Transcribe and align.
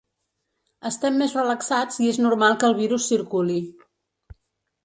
Estem 0.89 1.19
més 1.23 1.35
relaxats 1.39 2.01
i 2.05 2.09
és 2.13 2.19
normal 2.23 2.57
que 2.65 2.69
el 2.73 2.77
virus 2.81 3.07
circuli. 3.15 3.59